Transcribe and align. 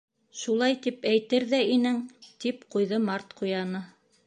—Шулай 0.37 0.77
тип 0.85 1.05
әйтер 1.09 1.45
ҙә 1.51 1.59
инең, 1.75 2.01
—тип 2.45 2.67
ҡуйҙы 2.77 3.03
Март 3.07 3.39
Ҡуяны. 3.43 3.87